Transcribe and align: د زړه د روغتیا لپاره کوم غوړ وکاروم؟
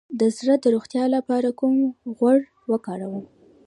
د 0.19 0.21
زړه 0.37 0.55
د 0.61 0.65
روغتیا 0.75 1.03
لپاره 1.15 1.49
کوم 1.59 1.75
غوړ 2.17 2.39
وکاروم؟ 2.71 3.25